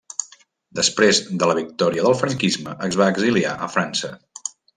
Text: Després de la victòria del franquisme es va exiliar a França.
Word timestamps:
Després 0.77 1.19
de 1.43 1.49
la 1.51 1.55
victòria 1.59 2.07
del 2.07 2.17
franquisme 2.23 2.73
es 2.89 2.99
va 3.03 3.11
exiliar 3.17 3.53
a 3.67 3.71
França. 3.77 4.13